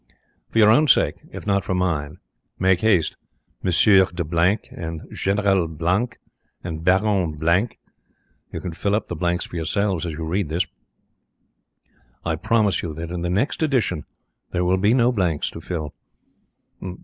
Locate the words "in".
13.11-13.21